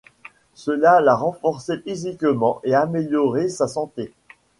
[0.55, 4.11] Cela l'a renforcée physiquement et amélioré sa santé.